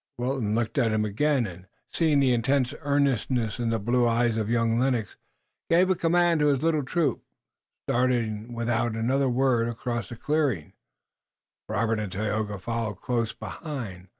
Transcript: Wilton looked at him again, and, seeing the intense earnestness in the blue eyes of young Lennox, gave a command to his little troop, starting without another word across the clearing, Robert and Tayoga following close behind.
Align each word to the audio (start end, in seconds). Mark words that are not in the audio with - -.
Wilton 0.17 0.55
looked 0.55 0.79
at 0.79 0.91
him 0.91 1.05
again, 1.05 1.45
and, 1.45 1.67
seeing 1.93 2.19
the 2.19 2.33
intense 2.33 2.73
earnestness 2.81 3.59
in 3.59 3.69
the 3.69 3.77
blue 3.77 4.07
eyes 4.07 4.35
of 4.35 4.49
young 4.49 4.79
Lennox, 4.79 5.15
gave 5.69 5.91
a 5.91 5.95
command 5.95 6.39
to 6.39 6.47
his 6.47 6.63
little 6.63 6.81
troop, 6.81 7.21
starting 7.87 8.51
without 8.51 8.93
another 8.95 9.29
word 9.29 9.67
across 9.67 10.09
the 10.09 10.15
clearing, 10.15 10.73
Robert 11.69 11.99
and 11.99 12.11
Tayoga 12.11 12.57
following 12.57 12.95
close 12.95 13.33
behind. 13.33 14.07